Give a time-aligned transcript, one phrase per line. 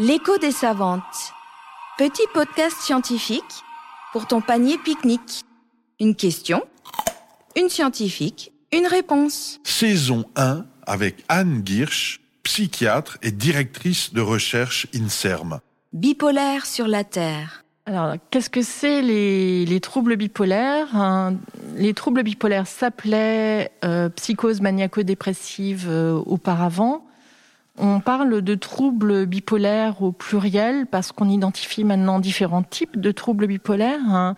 [0.00, 1.32] L'écho des savantes.
[1.98, 3.64] Petit podcast scientifique
[4.12, 5.42] pour ton panier pique-nique.
[5.98, 6.62] Une question,
[7.56, 9.58] une scientifique, une réponse.
[9.64, 15.58] Saison 1 avec Anne Girsch, psychiatre et directrice de recherche INSERM.
[15.92, 17.64] Bipolaire sur la Terre.
[17.84, 21.34] Alors, qu'est-ce que c'est les, les troubles bipolaires hein?
[21.74, 27.07] Les troubles bipolaires s'appelaient euh, psychose maniaco-dépressive euh, auparavant.
[27.80, 33.46] On parle de troubles bipolaires au pluriel parce qu'on identifie maintenant différents types de troubles
[33.46, 34.34] bipolaires hein,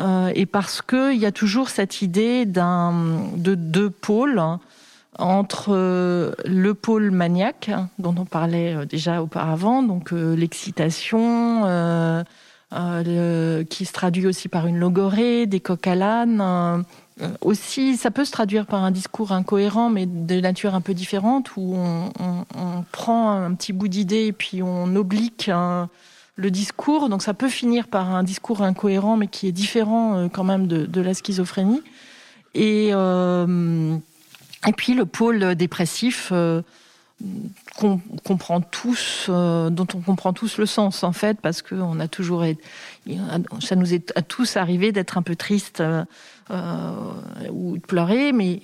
[0.00, 2.92] euh, et parce qu'il y a toujours cette idée d'un
[3.36, 4.58] de deux pôles hein,
[5.18, 11.64] entre euh, le pôle maniaque hein, dont on parlait euh, déjà auparavant, donc l'excitation.
[12.72, 17.96] Euh, le, qui se traduit aussi par une logorée, des coques à l'âne, euh, aussi,
[17.96, 21.74] ça peut se traduire par un discours incohérent, mais de nature un peu différente, où
[21.76, 25.50] on, prend un petit bout d'idée et puis on oblique
[26.36, 27.08] le discours.
[27.08, 30.66] Donc ça peut finir par un discours incohérent, mais qui est différent euh, quand même
[30.66, 31.82] de, la schizophrénie.
[32.54, 33.96] Et, euh,
[34.66, 36.30] et puis le pôle dépressif.
[36.32, 36.62] Euh,
[38.24, 42.44] comprend tous, euh, dont on comprend tous le sens en fait, parce que a toujours,
[43.60, 46.04] ça nous est à tous arrivé d'être un peu triste euh,
[47.50, 48.60] ou de pleurer, mais,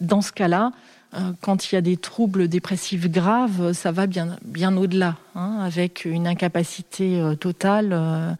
[0.00, 0.72] dans ce cas-là,
[1.14, 5.58] euh, quand il y a des troubles dépressifs graves, ça va bien, bien au-delà, hein,
[5.60, 8.32] avec une incapacité euh, totale euh,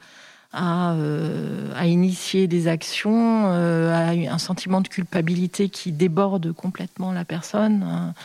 [0.52, 7.82] à, euh, initier des actions, euh, un sentiment de culpabilité qui déborde complètement la personne.
[7.82, 8.20] Hein, euh,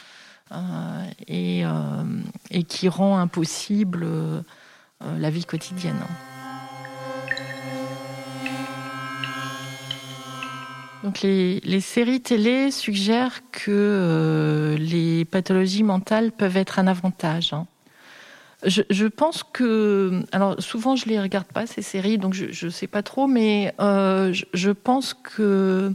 [1.28, 2.04] et, euh,
[2.52, 4.42] et, qui rend impossible euh,
[5.02, 6.00] la vie quotidienne.
[11.06, 17.54] Donc les, séries télé suggèrent que euh, les pathologies mentales peuvent être un avantage.
[17.54, 17.68] Hein.
[18.66, 22.88] Je, pense que, alors souvent je les regarde pas ces séries, donc je ne sais
[22.88, 25.94] pas trop, mais euh, je, pense que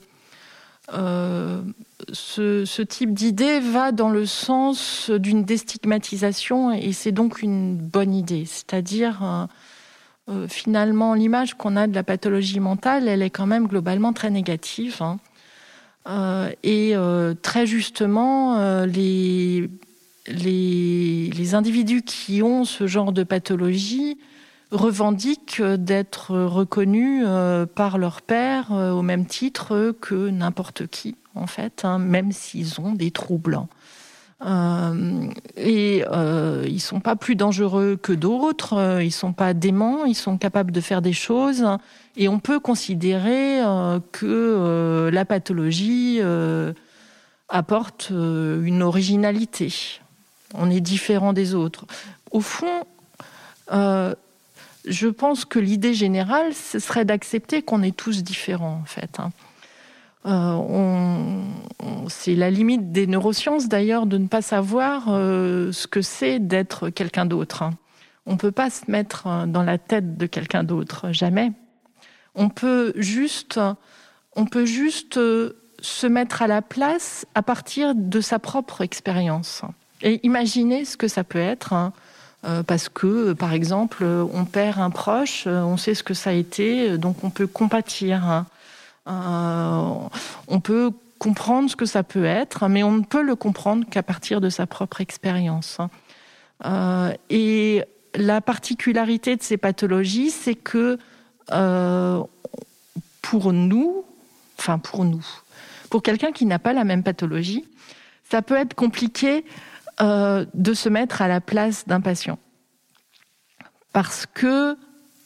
[0.95, 1.63] euh,
[2.13, 8.45] ce, type d'idée va dans le sens d'une déstigmatisation et c'est donc une bonne idée.
[8.47, 9.47] C'est-à-dire, euh,
[10.31, 14.31] euh, finalement, l'image qu'on a de la pathologie mentale, elle est quand même globalement très
[14.31, 15.01] négative.
[15.01, 15.19] Hein.
[16.65, 16.95] Et
[17.43, 19.71] très justement, les,
[20.27, 24.19] les, les, individus qui ont ce genre de pathologie
[24.71, 27.27] revendiquent d'être reconnus
[27.75, 32.93] par leur père au même titre que n'importe qui en fait, hein, même s'ils ont
[32.93, 33.61] des troubles.
[34.43, 40.07] Euh, et euh, ils sont pas plus dangereux que d'autres, euh, ils sont pas déments,
[40.07, 41.67] ils sont capables de faire des choses,
[42.17, 46.73] et on peut considérer euh, que euh, la pathologie euh,
[47.51, 50.01] apporte une originalité.
[50.55, 51.85] On est différent des autres.
[52.31, 52.85] Au fond,
[54.87, 59.19] je pense que l'idée générale, ce serait d'accepter qu'on est tous différents, en fait.
[59.19, 59.31] Hein.
[60.27, 61.43] Euh,
[62.09, 66.91] c'est la limite des neurosciences d'ailleurs de ne pas savoir euh, ce que c'est d'être
[66.91, 67.63] quelqu'un d'autre.
[67.63, 67.73] Hein.
[68.27, 71.53] On ne peut pas se mettre dans la tête de quelqu'un d'autre, jamais.
[72.35, 73.59] On peut juste,
[74.37, 79.63] on peut juste euh, se mettre à la place à partir de sa propre expérience
[80.03, 81.93] et imaginer ce que ça peut être.
[82.43, 86.31] Hein, euh, parce que, par exemple, on perd un proche, on sait ce que ça
[86.31, 88.25] a été, donc on peut compatir.
[88.25, 88.47] Hein.
[89.09, 90.09] Euh,
[90.49, 94.03] on peut comprendre ce que ça peut être, mais on ne peut le comprendre qu'à
[94.03, 95.79] partir de sa propre expérience.
[96.65, 97.83] Euh, et
[98.15, 100.99] la particularité de ces pathologies, c'est que
[101.53, 102.23] euh,
[103.23, 104.05] pour nous,
[104.59, 105.27] enfin pour nous,
[105.91, 107.65] pour quelqu'un qui n'a pas la même pathologie,
[108.31, 109.45] ça peut être compliqué
[110.03, 112.39] euh, de se mettre à la place d'un patient.
[113.93, 114.77] Parce que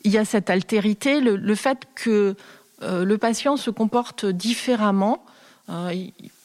[0.03, 2.37] il y a cette altérité, le, fait que
[2.83, 5.25] euh, le patient se comporte différemment.
[5.71, 5.95] Euh,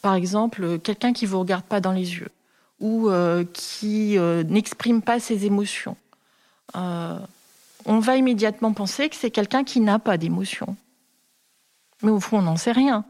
[0.01, 2.29] par exemple, quelqu'un qui vous regarde pas dans les yeux
[2.79, 3.09] ou
[3.51, 5.97] qui n'exprime pas ses émotions.
[6.73, 10.77] On va immédiatement penser que c'est quelqu'un qui n'a pas d'émotions.
[12.01, 13.03] Mais au fond, on n'en sait rien.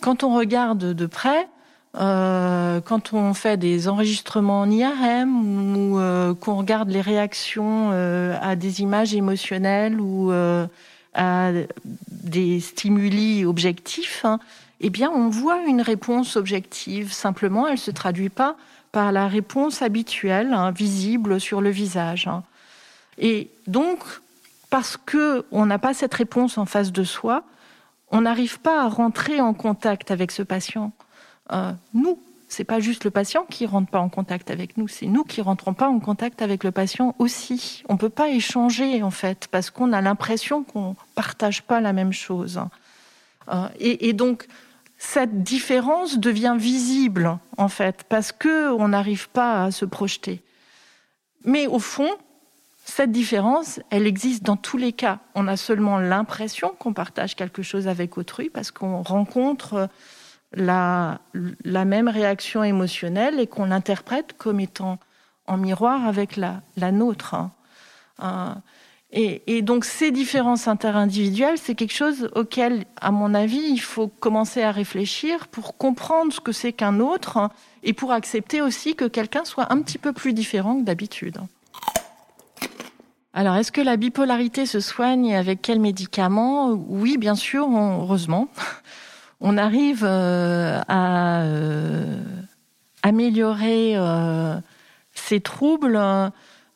[0.00, 1.48] Quand on regarde de près,
[1.94, 8.34] euh, quand on fait des enregistrements en IRM ou euh, qu'on regarde les réactions euh,
[8.40, 10.32] à des images émotionnelles ou
[11.14, 11.50] à
[12.08, 14.40] des stimuli objectifs, hein,
[14.80, 17.12] eh bien, on voit une réponse objective.
[17.12, 18.56] Simplement, elle se traduit pas
[18.92, 22.26] par la réponse habituelle, hein, visible sur le visage.
[22.26, 22.42] Hein.
[23.18, 23.98] Et donc,
[24.70, 27.44] parce que on n'a pas cette réponse en face de soi,
[28.10, 30.92] on n'arrive pas à rentrer en contact avec ce patient.
[31.50, 32.18] Euh, nous,
[32.52, 35.40] C'est pas juste le patient qui rentre pas en contact avec nous, c'est nous qui
[35.40, 37.82] rentrons pas en contact avec le patient aussi.
[37.88, 42.12] On peut pas échanger en fait parce qu'on a l'impression qu'on partage pas la même
[42.12, 42.60] chose.
[43.48, 44.48] Euh, et, et, donc
[44.98, 50.42] cette différence devient visible en fait parce que on n'arrive pas à se projeter.
[51.46, 52.10] Mais au fond,
[52.84, 55.20] cette différence, elle existe dans tous les cas.
[55.34, 59.88] On a seulement l'impression qu'on partage quelque chose avec autrui parce qu'on rencontre
[60.54, 61.20] la,
[61.64, 64.98] même réaction émotionnelle et qu'on l'interprète comme étant
[65.46, 67.34] en miroir avec la, la nôtre.
[67.34, 67.50] Hein.
[68.22, 68.54] Euh,
[69.14, 74.62] et, donc ces différences interindividuelles, c'est quelque chose auquel, à mon avis, il faut commencer
[74.62, 77.50] à réfléchir pour comprendre ce que c'est qu'un autre hein,
[77.82, 81.38] et pour accepter aussi que quelqu'un soit un petit peu plus différent que d'habitude.
[83.34, 88.48] Alors, est-ce que la bipolarité se soigne avec quels médicaments Oui, bien sûr, heureusement.
[89.44, 92.16] On arrive euh, à euh,
[93.02, 94.56] améliorer euh,
[95.14, 96.00] ces troubles.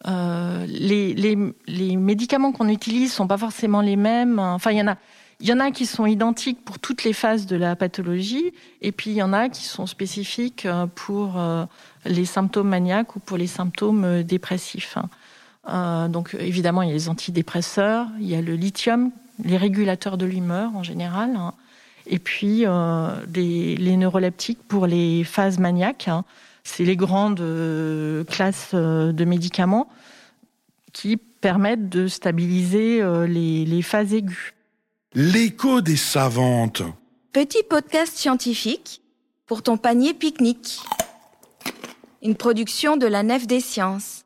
[0.04, 1.36] Les,
[1.96, 4.40] médicaments qu'on utilise sont pas forcément les mêmes.
[4.40, 4.96] Enfin, il y en a.
[5.38, 9.16] Il y qui sont identiques pour toutes les phases de la pathologie, et puis il
[9.16, 11.38] y en a qui sont spécifiques pour
[12.06, 14.96] les symptômes maniaques ou pour les symptômes dépressifs.
[15.68, 19.10] Donc évidemment, il y a les antidépresseurs, il y a le lithium,
[19.44, 21.52] les régulateurs de l'humeur en général, hein.
[22.06, 26.08] Et puis euh, les, les, neuroleptiques pour les phases maniaques.
[26.08, 26.24] Hein.
[26.66, 29.88] C'est les grandes euh, classes euh, de médicaments
[30.92, 34.52] qui permettent de stabiliser euh, les, les phases aiguës.
[35.14, 36.82] L'écho des savantes.
[37.32, 39.00] Petit podcast scientifique
[39.46, 40.80] pour ton panier pique-nique.
[42.20, 44.25] Une production de la Nef des Sciences.